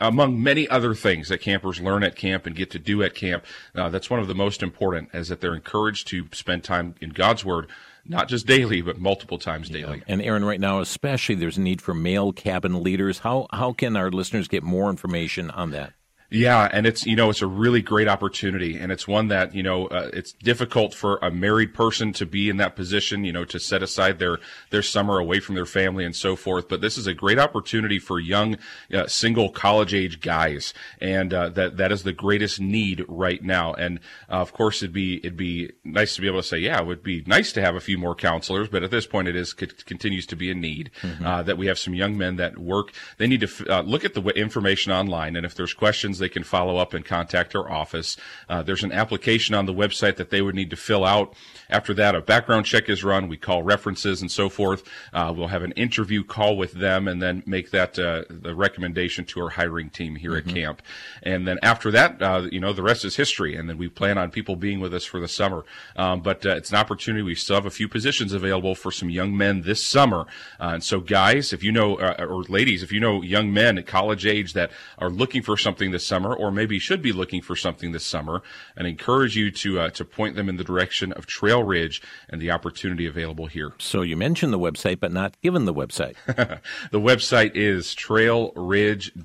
among 0.00 0.42
many 0.42 0.68
other 0.68 0.94
things 0.94 1.28
that 1.28 1.38
campers 1.38 1.80
learn 1.80 2.02
at 2.02 2.16
camp 2.16 2.46
and 2.46 2.56
get 2.56 2.70
to 2.70 2.78
do 2.78 3.02
at 3.02 3.14
camp. 3.14 3.44
that's 3.74 4.10
one 4.10 4.20
of 4.20 4.28
the 4.28 4.34
most 4.34 4.62
important, 4.62 5.10
is 5.12 5.28
that 5.28 5.40
they're 5.40 5.54
encouraged 5.54 6.08
to 6.08 6.28
spend 6.32 6.64
time 6.64 6.94
in 7.00 7.10
God's 7.10 7.44
Word 7.44 7.68
not 8.08 8.28
just 8.28 8.46
daily, 8.46 8.82
but 8.82 8.98
multiple 8.98 9.38
times 9.38 9.68
daily. 9.68 9.98
Yeah. 9.98 10.04
And 10.08 10.22
Aaron, 10.22 10.44
right 10.44 10.60
now, 10.60 10.80
especially, 10.80 11.34
there's 11.34 11.56
a 11.56 11.60
need 11.60 11.82
for 11.82 11.94
male 11.94 12.32
cabin 12.32 12.82
leaders. 12.82 13.20
How 13.20 13.46
how 13.52 13.72
can 13.72 13.96
our 13.96 14.10
listeners 14.10 14.48
get 14.48 14.62
more 14.62 14.90
information 14.90 15.50
on 15.50 15.70
that? 15.70 15.92
Yeah, 16.28 16.68
and 16.72 16.86
it's 16.86 17.06
you 17.06 17.14
know 17.14 17.30
it's 17.30 17.42
a 17.42 17.46
really 17.46 17.82
great 17.82 18.08
opportunity, 18.08 18.76
and 18.76 18.90
it's 18.90 19.06
one 19.06 19.28
that 19.28 19.54
you 19.54 19.62
know 19.62 19.86
uh, 19.86 20.10
it's 20.12 20.32
difficult 20.32 20.92
for 20.92 21.18
a 21.22 21.30
married 21.30 21.72
person 21.72 22.12
to 22.14 22.26
be 22.26 22.48
in 22.48 22.56
that 22.56 22.74
position, 22.74 23.24
you 23.24 23.32
know, 23.32 23.44
to 23.44 23.60
set 23.60 23.80
aside 23.80 24.18
their 24.18 24.38
their 24.70 24.82
summer 24.82 25.18
away 25.18 25.38
from 25.38 25.54
their 25.54 25.66
family 25.66 26.04
and 26.04 26.16
so 26.16 26.34
forth. 26.34 26.68
But 26.68 26.80
this 26.80 26.98
is 26.98 27.06
a 27.06 27.14
great 27.14 27.38
opportunity 27.38 28.00
for 28.00 28.18
young 28.18 28.56
uh, 28.92 29.06
single 29.06 29.50
college 29.50 29.94
age 29.94 30.20
guys, 30.20 30.74
and 31.00 31.32
uh, 31.32 31.48
that 31.50 31.76
that 31.76 31.92
is 31.92 32.02
the 32.02 32.12
greatest 32.12 32.60
need 32.60 33.04
right 33.06 33.42
now. 33.42 33.72
And 33.74 34.00
uh, 34.28 34.40
of 34.40 34.52
course, 34.52 34.82
it'd 34.82 34.92
be 34.92 35.18
it'd 35.18 35.36
be 35.36 35.70
nice 35.84 36.16
to 36.16 36.22
be 36.22 36.26
able 36.26 36.42
to 36.42 36.48
say, 36.48 36.58
yeah, 36.58 36.80
it 36.80 36.86
would 36.86 37.04
be 37.04 37.22
nice 37.26 37.52
to 37.52 37.62
have 37.62 37.76
a 37.76 37.80
few 37.80 37.98
more 37.98 38.16
counselors, 38.16 38.68
but 38.68 38.82
at 38.82 38.90
this 38.90 39.06
point, 39.06 39.28
it 39.28 39.36
is 39.36 39.52
continues 39.52 40.26
to 40.26 40.36
be 40.36 40.50
a 40.50 40.54
need 40.54 40.90
mm-hmm. 41.02 41.24
Uh, 41.24 41.42
that 41.42 41.58
we 41.58 41.66
have 41.66 41.78
some 41.78 41.94
young 41.94 42.16
men 42.16 42.36
that 42.36 42.58
work. 42.58 42.92
They 43.18 43.26
need 43.26 43.40
to 43.40 43.46
f- 43.46 43.68
uh, 43.68 43.80
look 43.82 44.04
at 44.04 44.14
the 44.14 44.22
information 44.30 44.92
online, 44.92 45.36
and 45.36 45.46
if 45.46 45.54
there's 45.54 45.74
questions 45.74 46.15
questions, 46.16 46.18
they 46.18 46.32
can 46.32 46.44
follow 46.44 46.78
up 46.78 46.94
and 46.94 47.04
contact 47.04 47.54
our 47.54 47.70
office. 47.70 48.16
Uh, 48.48 48.62
there's 48.62 48.84
an 48.84 48.92
application 48.92 49.54
on 49.54 49.66
the 49.66 49.74
website 49.74 50.16
that 50.16 50.30
they 50.30 50.42
would 50.42 50.54
need 50.54 50.70
to 50.70 50.76
fill 50.76 51.04
out. 51.04 51.34
After 51.68 51.94
that, 51.94 52.14
a 52.14 52.20
background 52.20 52.66
check 52.66 52.88
is 52.88 53.02
run. 53.02 53.28
We 53.28 53.36
call 53.36 53.62
references 53.62 54.22
and 54.22 54.30
so 54.30 54.48
forth. 54.48 54.82
Uh, 55.12 55.32
we'll 55.36 55.48
have 55.48 55.64
an 55.64 55.72
interview 55.72 56.22
call 56.22 56.56
with 56.56 56.72
them 56.72 57.08
and 57.08 57.20
then 57.20 57.42
make 57.46 57.70
that 57.70 57.98
uh, 57.98 58.22
the 58.30 58.54
recommendation 58.54 59.24
to 59.24 59.40
our 59.40 59.50
hiring 59.50 59.90
team 59.90 60.16
here 60.16 60.32
mm-hmm. 60.32 60.48
at 60.48 60.54
camp. 60.54 60.82
And 61.22 61.46
then 61.46 61.58
after 61.62 61.90
that, 61.90 62.22
uh, 62.22 62.46
you 62.50 62.60
know, 62.60 62.72
the 62.72 62.82
rest 62.82 63.04
is 63.04 63.16
history. 63.16 63.56
And 63.56 63.68
then 63.68 63.78
we 63.78 63.88
plan 63.88 64.16
on 64.16 64.30
people 64.30 64.56
being 64.56 64.80
with 64.80 64.94
us 64.94 65.04
for 65.04 65.20
the 65.20 65.28
summer. 65.28 65.64
Um, 65.96 66.20
but 66.20 66.46
uh, 66.46 66.56
it's 66.56 66.70
an 66.70 66.76
opportunity. 66.76 67.22
We 67.22 67.34
still 67.34 67.56
have 67.56 67.66
a 67.66 67.70
few 67.70 67.88
positions 67.88 68.32
available 68.32 68.74
for 68.74 68.92
some 68.92 69.10
young 69.10 69.36
men 69.36 69.62
this 69.62 69.84
summer. 69.84 70.26
Uh, 70.60 70.74
and 70.74 70.84
so, 70.84 71.00
guys, 71.00 71.52
if 71.52 71.64
you 71.64 71.72
know, 71.72 71.96
or 71.96 72.44
ladies, 72.44 72.82
if 72.82 72.92
you 72.92 73.00
know 73.00 73.22
young 73.22 73.52
men 73.52 73.78
at 73.78 73.86
college 73.86 74.24
age 74.24 74.52
that 74.52 74.70
are 74.98 75.10
looking 75.10 75.42
for 75.42 75.56
something 75.56 75.90
this 75.90 76.05
summer, 76.06 76.34
or 76.34 76.50
maybe 76.50 76.78
should 76.78 77.02
be 77.02 77.12
looking 77.12 77.42
for 77.42 77.56
something 77.56 77.92
this 77.92 78.06
summer, 78.06 78.42
and 78.76 78.86
encourage 78.86 79.36
you 79.36 79.50
to 79.50 79.80
uh, 79.80 79.90
to 79.90 80.04
point 80.04 80.36
them 80.36 80.48
in 80.48 80.56
the 80.56 80.64
direction 80.64 81.12
of 81.12 81.26
Trail 81.26 81.62
Ridge 81.62 82.02
and 82.28 82.40
the 82.40 82.50
opportunity 82.50 83.06
available 83.06 83.46
here. 83.46 83.72
So 83.78 84.02
you 84.02 84.16
mentioned 84.16 84.52
the 84.52 84.58
website, 84.58 85.00
but 85.00 85.12
not 85.12 85.40
given 85.40 85.64
the 85.64 85.74
website. 85.74 86.14
the 86.26 87.00
website 87.00 87.52
is 87.54 87.94
trailridge.org. 87.94 89.16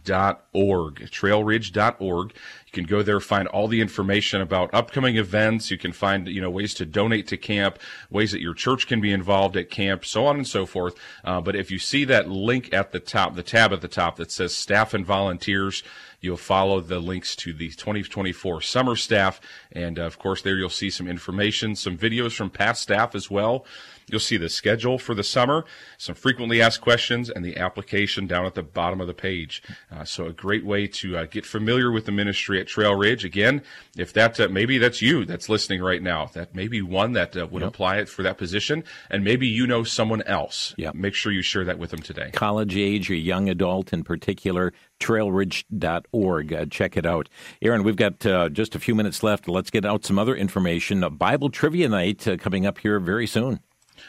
Trailridge.org. 1.12 2.34
You 2.72 2.84
can 2.84 2.90
go 2.90 3.04
there, 3.04 3.20
find 3.20 3.50
all 3.50 3.68
the 3.68 3.82
information 3.82 4.40
about 4.40 4.74
upcoming 4.74 5.18
events. 5.18 5.70
You 5.70 5.78
can 5.78 5.92
find, 5.92 6.26
you 6.30 6.40
know, 6.40 6.50
ways 6.50 6.74
to 6.76 6.86
donate 6.86 7.28
to 7.28 7.38
camp, 7.38 7.78
ways 8.10 8.32
that 8.32 8.40
your 8.40 8.54
church 8.54 8.88
can 8.88 9.02
be 9.02 9.12
involved 9.12 9.58
at 9.58 9.70
camp, 9.70 10.06
so 10.06 10.26
on 10.26 10.38
and 10.38 10.48
so 10.48 10.66
forth. 10.66 10.96
Uh, 11.26 11.42
but 11.42 11.54
if 11.54 11.70
you 11.70 11.78
see 11.78 12.06
that 12.06 12.30
link 12.30 12.74
at 12.74 12.94
the 12.94 13.00
top, 13.02 13.36
the 13.36 13.44
tab 13.44 13.74
at 13.74 13.82
the 13.82 13.90
top 13.90 14.16
that 14.16 14.32
says 14.32 14.56
staff 14.56 14.94
and 14.94 15.06
volunteers, 15.06 15.84
You'll 16.22 16.38
follow 16.38 16.82
the 16.82 17.00
links 17.00 17.36
to 17.38 17.52
the 17.52 17.70
2024 17.70 18.62
summer 18.62 18.96
staff. 18.96 19.42
And 19.72 19.98
uh, 19.98 20.04
of 20.04 20.20
course, 20.20 20.44
there 20.44 20.56
you'll 20.56 20.70
see 20.70 20.92
some 20.92 21.08
information, 21.08 21.76
some 21.76 21.98
videos 21.98 22.36
from 22.36 22.52
past 22.52 22.84
staff 22.84 23.16
as 23.16 23.32
well. 23.32 23.66
You'll 24.08 24.20
see 24.20 24.38
the 24.38 24.50
schedule 24.50 25.00
for 25.00 25.16
the 25.16 25.24
summer, 25.24 25.66
some 25.98 26.16
frequently 26.16 26.62
asked 26.62 26.82
questions, 26.82 27.30
and 27.30 27.46
the 27.46 27.58
application 27.58 28.28
down 28.28 28.46
at 28.46 28.56
the 28.56 28.62
bottom 28.62 29.00
of 29.02 29.08
the 29.08 29.14
page. 29.14 29.64
Uh, 29.92 30.04
so 30.04 30.26
a 30.26 30.34
great 30.34 30.66
way 30.66 30.86
to 30.88 31.18
uh, 31.18 31.26
get 31.26 31.46
familiar 31.46 31.92
with 31.92 32.06
the 32.06 32.12
ministry 32.12 32.60
at 32.62 32.68
Trail 32.68 32.96
Ridge. 32.96 33.26
Again, 33.26 33.62
if 33.98 34.14
that 34.14 34.40
uh, 34.40 34.48
maybe 34.50 34.78
that's 34.78 35.02
you 35.02 35.26
that's 35.26 35.50
listening 35.50 35.82
right 35.82 36.02
now, 36.02 36.28
that 36.34 36.56
may 36.56 36.68
be 36.68 36.82
one 36.82 37.14
that 37.14 37.36
uh, 37.36 37.46
would 37.48 37.62
yep. 37.62 37.70
apply 37.70 37.98
it 37.98 38.08
for 38.08 38.24
that 38.24 38.38
position, 38.38 38.84
and 39.10 39.24
maybe 39.24 39.48
you 39.48 39.68
know 39.68 39.84
someone 39.84 40.22
else. 40.24 40.74
Yeah, 40.78 40.92
Make 40.94 41.14
sure 41.14 41.32
you 41.32 41.42
share 41.42 41.66
that 41.66 41.78
with 41.78 41.92
them 41.92 42.02
today. 42.02 42.32
College 42.32 42.78
age 42.78 43.10
or 43.12 43.16
young 43.16 43.50
adult 43.50 43.92
in 43.92 44.04
particular, 44.04 44.72
trailridge.org. 45.00 46.54
Uh, 46.54 46.66
check 46.68 46.96
it 46.96 47.06
out. 47.06 47.28
Aaron, 47.62 47.84
we've 47.84 47.96
got 47.96 48.26
uh, 48.26 48.50
just 48.50 48.76
a 48.76 48.80
few 48.80 48.96
minutes 48.96 49.24
left. 49.24 49.50
Let's 49.50 49.72
get 49.72 49.86
out 49.86 50.06
some 50.06 50.18
other 50.18 50.36
information. 50.36 51.02
Bible 51.18 51.50
Trivia 51.50 51.90
Night 51.90 52.28
uh, 52.28 52.38
coming 52.38 52.66
up 52.66 52.78
here 52.78 53.00
very 53.00 53.28
soon. 53.28 53.60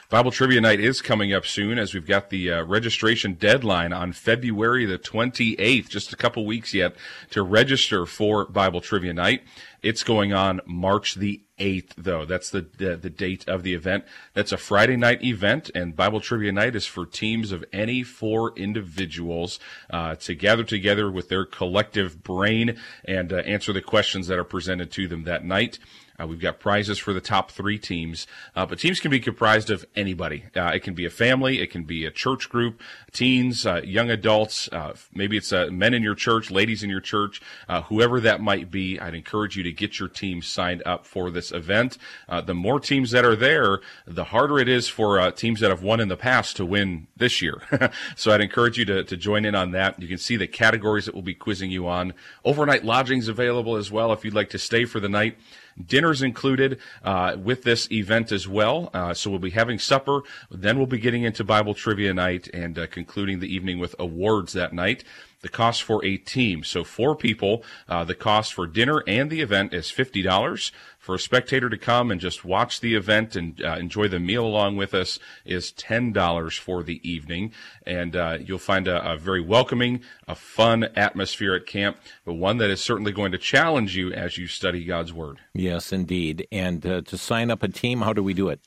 Bible 0.08 0.30
Trivia 0.30 0.60
Night 0.60 0.80
is 0.80 1.00
coming 1.00 1.32
up 1.32 1.46
soon 1.46 1.78
as 1.78 1.94
we've 1.94 2.06
got 2.06 2.30
the 2.30 2.50
uh, 2.50 2.62
registration 2.64 3.34
deadline 3.34 3.92
on 3.92 4.12
February 4.12 4.84
the 4.84 4.98
28th, 4.98 5.88
just 5.88 6.12
a 6.12 6.16
couple 6.16 6.44
weeks 6.44 6.74
yet 6.74 6.94
to 7.30 7.42
register 7.42 8.06
for 8.06 8.44
Bible 8.46 8.80
Trivia 8.80 9.14
Night. 9.14 9.42
It's 9.82 10.04
going 10.04 10.32
on 10.32 10.60
March 10.64 11.16
the 11.16 11.42
8th, 11.58 11.94
though. 11.96 12.24
That's 12.24 12.50
the, 12.50 12.68
the, 12.78 12.96
the 12.96 13.10
date 13.10 13.48
of 13.48 13.64
the 13.64 13.74
event. 13.74 14.04
That's 14.32 14.52
a 14.52 14.56
Friday 14.56 14.96
night 14.96 15.24
event, 15.24 15.70
and 15.74 15.96
Bible 15.96 16.20
Trivia 16.20 16.52
Night 16.52 16.76
is 16.76 16.86
for 16.86 17.04
teams 17.04 17.50
of 17.50 17.64
any 17.72 18.04
four 18.04 18.52
individuals 18.56 19.58
uh, 19.90 20.14
to 20.16 20.36
gather 20.36 20.62
together 20.62 21.10
with 21.10 21.28
their 21.28 21.44
collective 21.44 22.22
brain 22.22 22.78
and 23.04 23.32
uh, 23.32 23.38
answer 23.38 23.72
the 23.72 23.82
questions 23.82 24.28
that 24.28 24.38
are 24.38 24.44
presented 24.44 24.92
to 24.92 25.08
them 25.08 25.24
that 25.24 25.44
night. 25.44 25.80
Uh, 26.20 26.26
we've 26.26 26.40
got 26.40 26.60
prizes 26.60 26.98
for 26.98 27.12
the 27.12 27.20
top 27.20 27.50
three 27.50 27.78
teams, 27.78 28.26
uh, 28.54 28.66
but 28.66 28.78
teams 28.78 29.00
can 29.00 29.10
be 29.10 29.20
comprised 29.20 29.70
of 29.70 29.84
anybody. 29.96 30.44
Uh, 30.54 30.70
it 30.74 30.82
can 30.82 30.94
be 30.94 31.04
a 31.04 31.10
family, 31.10 31.60
it 31.60 31.70
can 31.70 31.84
be 31.84 32.04
a 32.04 32.10
church 32.10 32.48
group, 32.48 32.80
teens, 33.12 33.66
uh, 33.66 33.80
young 33.82 34.10
adults, 34.10 34.68
uh, 34.72 34.94
maybe 35.14 35.36
it's 35.36 35.52
uh, 35.52 35.68
men 35.70 35.94
in 35.94 36.02
your 36.02 36.14
church, 36.14 36.50
ladies 36.50 36.82
in 36.82 36.90
your 36.90 37.00
church, 37.00 37.40
whoever 37.86 38.20
that 38.20 38.40
might 38.40 38.70
be. 38.70 39.00
I'd 39.00 39.14
encourage 39.14 39.56
you 39.56 39.62
to 39.62 39.71
get 39.72 39.98
your 39.98 40.08
team 40.08 40.42
signed 40.42 40.82
up 40.84 41.06
for 41.06 41.30
this 41.30 41.52
event. 41.52 41.98
the 42.44 42.54
more 42.54 42.80
teams 42.80 43.10
that 43.10 43.24
are 43.24 43.36
there, 43.36 43.80
the 44.06 44.24
harder 44.24 44.58
it 44.58 44.68
is 44.68 44.88
for 44.88 45.30
teams 45.32 45.60
that 45.60 45.70
have 45.70 45.82
won 45.82 46.00
in 46.00 46.08
the 46.08 46.16
past 46.16 46.56
to 46.56 46.64
win 46.64 47.06
this 47.16 47.42
year. 47.42 47.62
so 48.16 48.32
I'd 48.32 48.40
encourage 48.40 48.78
you 48.78 48.84
to, 48.86 49.04
to 49.04 49.16
join 49.16 49.44
in 49.44 49.54
on 49.54 49.72
that. 49.72 50.00
You 50.00 50.08
can 50.08 50.18
see 50.18 50.36
the 50.36 50.46
categories 50.46 51.06
that 51.06 51.14
we'll 51.14 51.22
be 51.22 51.34
quizzing 51.34 51.70
you 51.70 51.86
on. 51.88 52.14
Overnight 52.44 52.84
lodgings 52.84 53.28
available 53.28 53.76
as 53.76 53.90
well 53.90 54.12
if 54.12 54.24
you'd 54.24 54.34
like 54.34 54.50
to 54.50 54.58
stay 54.58 54.84
for 54.84 55.00
the 55.00 55.08
night. 55.08 55.38
Dinner's 55.84 56.22
included 56.22 56.78
uh, 57.02 57.36
with 57.42 57.62
this 57.62 57.90
event 57.90 58.30
as 58.32 58.46
well. 58.46 58.90
Uh, 58.92 59.14
so 59.14 59.30
we'll 59.30 59.38
be 59.38 59.50
having 59.50 59.78
supper. 59.78 60.20
Then 60.50 60.76
we'll 60.76 60.86
be 60.86 60.98
getting 60.98 61.22
into 61.22 61.44
Bible 61.44 61.74
trivia 61.74 62.12
night 62.12 62.48
and 62.52 62.78
uh, 62.78 62.86
concluding 62.86 63.40
the 63.40 63.52
evening 63.52 63.78
with 63.78 63.94
awards 63.98 64.52
that 64.52 64.72
night. 64.72 65.04
The 65.42 65.48
cost 65.48 65.82
for 65.82 66.04
a 66.04 66.16
team, 66.16 66.64
so 66.64 66.84
four 66.84 67.14
people, 67.14 67.64
uh, 67.88 68.04
the 68.04 68.14
cost 68.14 68.54
for 68.54 68.66
dinner 68.66 69.02
and 69.06 69.30
the 69.30 69.40
event 69.40 69.74
is 69.74 69.90
fifty 69.90 70.22
dollars 70.22 70.72
for 71.02 71.16
a 71.16 71.18
spectator 71.18 71.68
to 71.68 71.76
come 71.76 72.12
and 72.12 72.20
just 72.20 72.44
watch 72.44 72.78
the 72.78 72.94
event 72.94 73.34
and 73.34 73.60
uh, 73.64 73.76
enjoy 73.76 74.06
the 74.06 74.20
meal 74.20 74.46
along 74.46 74.76
with 74.76 74.94
us 74.94 75.18
is 75.44 75.72
$10 75.72 76.60
for 76.60 76.84
the 76.84 77.00
evening. 77.08 77.52
And 77.84 78.14
uh, 78.14 78.38
you'll 78.40 78.60
find 78.60 78.86
a, 78.86 79.14
a, 79.14 79.16
very 79.16 79.40
welcoming, 79.40 80.02
a 80.28 80.36
fun 80.36 80.84
atmosphere 80.94 81.56
at 81.56 81.66
camp, 81.66 81.96
but 82.24 82.34
one 82.34 82.58
that 82.58 82.70
is 82.70 82.80
certainly 82.80 83.10
going 83.10 83.32
to 83.32 83.38
challenge 83.38 83.96
you 83.96 84.12
as 84.12 84.38
you 84.38 84.46
study 84.46 84.84
God's 84.84 85.12
Word. 85.12 85.40
Yes, 85.52 85.92
indeed. 85.92 86.46
And 86.52 86.86
uh, 86.86 87.00
to 87.00 87.18
sign 87.18 87.50
up 87.50 87.64
a 87.64 87.68
team, 87.68 88.02
how 88.02 88.12
do 88.12 88.22
we 88.22 88.32
do 88.32 88.48
it? 88.48 88.60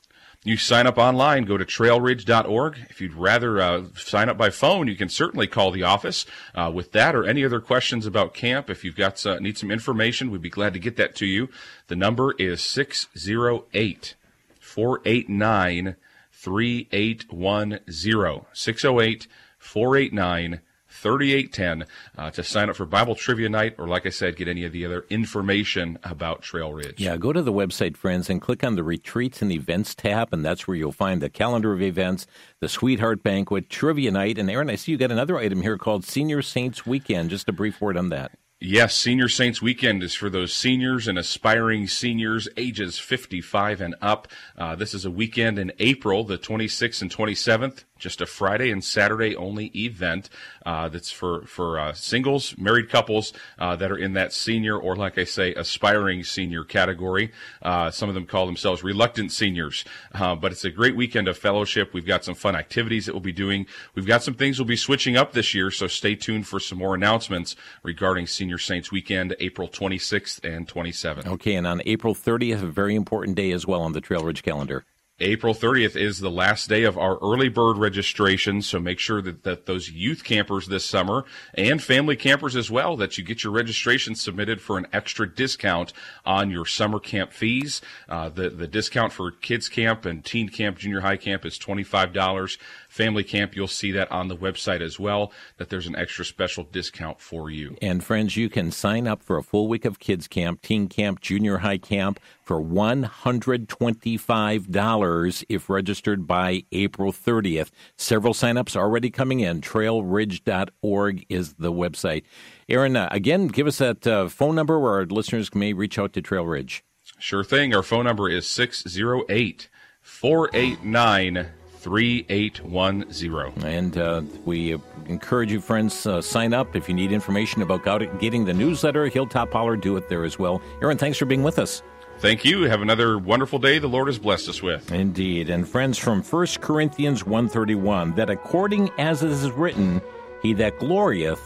You 0.46 0.56
sign 0.56 0.86
up 0.86 0.96
online, 0.96 1.42
go 1.42 1.56
to 1.56 1.64
trailridge.org. 1.64 2.78
If 2.88 3.00
you'd 3.00 3.14
rather 3.14 3.60
uh, 3.60 3.86
sign 3.96 4.28
up 4.28 4.38
by 4.38 4.50
phone, 4.50 4.86
you 4.86 4.94
can 4.94 5.08
certainly 5.08 5.48
call 5.48 5.72
the 5.72 5.82
office 5.82 6.24
uh, 6.54 6.70
with 6.72 6.92
that 6.92 7.16
or 7.16 7.24
any 7.24 7.44
other 7.44 7.60
questions 7.60 8.06
about 8.06 8.32
camp. 8.32 8.70
If 8.70 8.84
you've 8.84 8.94
got 8.94 9.26
uh, 9.26 9.40
need 9.40 9.58
some 9.58 9.72
information, 9.72 10.30
we'd 10.30 10.40
be 10.40 10.48
glad 10.48 10.72
to 10.74 10.78
get 10.78 10.94
that 10.98 11.16
to 11.16 11.26
you. 11.26 11.48
The 11.88 11.96
number 11.96 12.32
is 12.38 12.62
608 12.62 14.14
489 14.60 15.96
3810. 16.30 18.46
608 18.52 19.26
489 19.58 20.60
3810 20.96 21.86
uh, 22.16 22.30
to 22.30 22.42
sign 22.42 22.70
up 22.70 22.76
for 22.76 22.86
Bible 22.86 23.14
Trivia 23.14 23.48
Night, 23.48 23.74
or 23.78 23.86
like 23.86 24.06
I 24.06 24.10
said, 24.10 24.36
get 24.36 24.48
any 24.48 24.64
of 24.64 24.72
the 24.72 24.84
other 24.84 25.04
information 25.10 25.98
about 26.02 26.42
Trail 26.42 26.72
Ridge. 26.72 26.98
Yeah, 26.98 27.16
go 27.16 27.32
to 27.32 27.42
the 27.42 27.52
website, 27.52 27.96
friends, 27.96 28.30
and 28.30 28.40
click 28.40 28.64
on 28.64 28.76
the 28.76 28.82
Retreats 28.84 29.42
and 29.42 29.52
Events 29.52 29.94
tab, 29.94 30.32
and 30.32 30.44
that's 30.44 30.66
where 30.66 30.76
you'll 30.76 30.92
find 30.92 31.20
the 31.20 31.30
calendar 31.30 31.72
of 31.72 31.82
events, 31.82 32.26
the 32.60 32.68
Sweetheart 32.68 33.22
Banquet, 33.22 33.68
Trivia 33.68 34.10
Night, 34.10 34.38
and 34.38 34.50
Aaron, 34.50 34.70
I 34.70 34.76
see 34.76 34.92
you 34.92 34.98
got 34.98 35.10
another 35.10 35.38
item 35.38 35.62
here 35.62 35.78
called 35.78 36.04
Senior 36.04 36.42
Saints 36.42 36.86
Weekend. 36.86 37.30
Just 37.30 37.48
a 37.48 37.52
brief 37.52 37.80
word 37.80 37.96
on 37.96 38.08
that. 38.10 38.32
Yes, 38.58 38.94
Senior 38.94 39.28
Saints 39.28 39.60
Weekend 39.60 40.02
is 40.02 40.14
for 40.14 40.30
those 40.30 40.54
seniors 40.54 41.06
and 41.06 41.18
aspiring 41.18 41.86
seniors 41.86 42.48
ages 42.56 42.98
55 42.98 43.82
and 43.82 43.94
up. 44.00 44.28
Uh, 44.56 44.74
this 44.74 44.94
is 44.94 45.04
a 45.04 45.10
weekend 45.10 45.58
in 45.58 45.72
April, 45.78 46.24
the 46.24 46.38
26th 46.38 47.02
and 47.02 47.14
27th 47.14 47.84
just 47.98 48.20
a 48.20 48.26
Friday 48.26 48.70
and 48.70 48.82
Saturday 48.84 49.34
only 49.36 49.66
event 49.74 50.28
uh, 50.64 50.88
that's 50.88 51.10
for 51.10 51.46
for 51.46 51.78
uh, 51.78 51.92
singles, 51.92 52.56
married 52.58 52.88
couples 52.88 53.32
uh, 53.58 53.76
that 53.76 53.90
are 53.90 53.96
in 53.96 54.12
that 54.14 54.32
senior 54.32 54.76
or, 54.78 54.96
like 54.96 55.18
I 55.18 55.24
say, 55.24 55.54
aspiring 55.54 56.24
senior 56.24 56.64
category. 56.64 57.32
Uh, 57.62 57.90
some 57.90 58.08
of 58.08 58.14
them 58.14 58.26
call 58.26 58.46
themselves 58.46 58.82
reluctant 58.82 59.32
seniors, 59.32 59.84
uh, 60.12 60.34
but 60.34 60.52
it's 60.52 60.64
a 60.64 60.70
great 60.70 60.96
weekend 60.96 61.28
of 61.28 61.38
fellowship. 61.38 61.94
We've 61.94 62.06
got 62.06 62.24
some 62.24 62.34
fun 62.34 62.56
activities 62.56 63.06
that 63.06 63.12
we'll 63.12 63.20
be 63.20 63.32
doing. 63.32 63.66
We've 63.94 64.06
got 64.06 64.22
some 64.22 64.34
things 64.34 64.58
we'll 64.58 64.66
be 64.66 64.76
switching 64.76 65.16
up 65.16 65.32
this 65.32 65.54
year, 65.54 65.70
so 65.70 65.86
stay 65.86 66.14
tuned 66.14 66.46
for 66.46 66.60
some 66.60 66.78
more 66.78 66.94
announcements 66.94 67.56
regarding 67.82 68.26
Senior 68.26 68.58
Saints 68.58 68.92
Weekend, 68.92 69.34
April 69.40 69.68
26th 69.68 70.44
and 70.44 70.68
27th. 70.68 71.26
Okay, 71.26 71.54
and 71.54 71.66
on 71.66 71.80
April 71.86 72.14
30th, 72.14 72.62
a 72.62 72.66
very 72.66 72.94
important 72.94 73.36
day 73.36 73.52
as 73.52 73.66
well 73.66 73.82
on 73.82 73.92
the 73.92 74.00
Trail 74.00 74.24
Ridge 74.24 74.42
calendar. 74.42 74.84
April 75.18 75.54
30th 75.54 75.96
is 75.96 76.18
the 76.18 76.30
last 76.30 76.68
day 76.68 76.84
of 76.84 76.98
our 76.98 77.16
early 77.22 77.48
bird 77.48 77.78
registration, 77.78 78.60
so 78.60 78.78
make 78.78 78.98
sure 78.98 79.22
that, 79.22 79.44
that 79.44 79.64
those 79.64 79.88
youth 79.88 80.22
campers 80.22 80.66
this 80.66 80.84
summer 80.84 81.24
and 81.54 81.82
family 81.82 82.16
campers 82.16 82.54
as 82.54 82.70
well, 82.70 82.98
that 82.98 83.16
you 83.16 83.24
get 83.24 83.42
your 83.42 83.54
registration 83.54 84.14
submitted 84.14 84.60
for 84.60 84.76
an 84.76 84.86
extra 84.92 85.26
discount 85.26 85.94
on 86.26 86.50
your 86.50 86.66
summer 86.66 87.00
camp 87.00 87.32
fees. 87.32 87.80
Uh, 88.10 88.28
the, 88.28 88.50
the 88.50 88.66
discount 88.66 89.10
for 89.10 89.30
kids 89.30 89.70
camp 89.70 90.04
and 90.04 90.22
teen 90.22 90.50
camp, 90.50 90.76
junior 90.76 91.00
high 91.00 91.16
camp 91.16 91.46
is 91.46 91.58
$25 91.58 92.58
family 92.96 93.22
camp, 93.22 93.54
you'll 93.54 93.68
see 93.68 93.92
that 93.92 94.10
on 94.10 94.28
the 94.28 94.36
website 94.36 94.80
as 94.80 94.98
well, 94.98 95.30
that 95.58 95.68
there's 95.68 95.86
an 95.86 95.94
extra 95.94 96.24
special 96.24 96.64
discount 96.64 97.20
for 97.20 97.50
you. 97.50 97.76
And 97.82 98.02
friends, 98.02 98.36
you 98.36 98.48
can 98.48 98.72
sign 98.72 99.06
up 99.06 99.22
for 99.22 99.36
a 99.36 99.42
full 99.42 99.68
week 99.68 99.84
of 99.84 99.98
kids 99.98 100.26
camp, 100.26 100.62
teen 100.62 100.88
camp, 100.88 101.20
junior 101.20 101.58
high 101.58 101.76
camp 101.78 102.18
for 102.42 102.58
$125 102.60 105.44
if 105.48 105.68
registered 105.68 106.26
by 106.26 106.64
April 106.72 107.12
30th. 107.12 107.68
Several 107.96 108.32
signups 108.32 108.74
already 108.74 109.10
coming 109.10 109.40
in. 109.40 109.60
Trailridge.org 109.60 111.26
is 111.28 111.52
the 111.54 111.72
website. 111.72 112.22
Aaron, 112.68 112.96
uh, 112.96 113.08
again, 113.10 113.48
give 113.48 113.66
us 113.66 113.78
that 113.78 114.06
uh, 114.06 114.28
phone 114.28 114.54
number 114.54 114.80
where 114.80 114.94
our 114.94 115.04
listeners 115.04 115.54
may 115.54 115.72
reach 115.72 115.98
out 115.98 116.12
to 116.14 116.22
Trail 116.22 116.46
Ridge. 116.46 116.82
Sure 117.18 117.44
thing. 117.44 117.74
Our 117.74 117.82
phone 117.82 118.04
number 118.04 118.28
is 118.28 118.46
608 118.46 119.68
489 120.00 121.48
3810. 121.76 123.64
And 123.64 123.98
uh, 123.98 124.22
we 124.44 124.76
encourage 125.06 125.52
you, 125.52 125.60
friends, 125.60 126.06
uh, 126.06 126.20
sign 126.20 126.52
up 126.52 126.74
if 126.76 126.88
you 126.88 126.94
need 126.94 127.12
information 127.12 127.62
about 127.62 127.84
getting 128.18 128.44
the 128.44 128.54
newsletter. 128.54 129.06
Hilltop 129.08 129.52
Holler, 129.52 129.76
do 129.76 129.96
it 129.96 130.08
there 130.08 130.24
as 130.24 130.38
well. 130.38 130.60
Aaron, 130.82 130.98
thanks 130.98 131.18
for 131.18 131.26
being 131.26 131.42
with 131.42 131.58
us. 131.58 131.82
Thank 132.18 132.46
you. 132.46 132.62
Have 132.62 132.80
another 132.80 133.18
wonderful 133.18 133.58
day 133.58 133.78
the 133.78 133.88
Lord 133.88 134.06
has 134.06 134.18
blessed 134.18 134.48
us 134.48 134.62
with. 134.62 134.90
Indeed. 134.90 135.50
And 135.50 135.68
friends, 135.68 135.98
from 135.98 136.22
1 136.22 136.46
Corinthians 136.60 137.26
131, 137.26 138.14
that 138.14 138.30
according 138.30 138.90
as 138.98 139.22
it 139.22 139.30
is 139.30 139.50
written, 139.50 140.00
he 140.40 140.54
that 140.54 140.78
glorieth, 140.78 141.40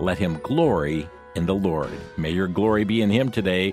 let 0.00 0.18
him 0.18 0.40
glory 0.42 1.08
in 1.36 1.46
the 1.46 1.54
Lord. 1.54 1.90
May 2.16 2.30
your 2.30 2.48
glory 2.48 2.82
be 2.82 3.02
in 3.02 3.10
him 3.10 3.30
today. 3.30 3.72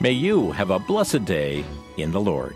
May 0.00 0.12
you 0.12 0.52
have 0.52 0.70
a 0.70 0.78
blessed 0.78 1.26
day 1.26 1.64
in 1.98 2.12
the 2.12 2.20
Lord. 2.20 2.54